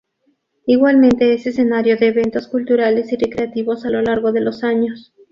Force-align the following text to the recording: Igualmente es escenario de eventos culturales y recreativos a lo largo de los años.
Igualmente 0.65 1.31
es 1.31 1.45
escenario 1.45 1.95
de 1.95 2.07
eventos 2.07 2.47
culturales 2.47 3.13
y 3.13 3.17
recreativos 3.17 3.85
a 3.85 3.91
lo 3.91 4.01
largo 4.01 4.31
de 4.31 4.41
los 4.41 4.63
años. 4.63 5.13